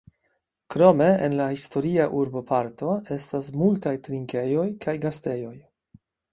Krome 0.75 1.09
en 1.27 1.35
la 1.41 1.45
historia 1.57 2.07
urboparto 2.21 2.97
estas 3.19 3.53
multaj 3.61 3.95
trinkejoj 4.09 4.67
kaj 4.87 4.99
gastejoj. 5.09 5.57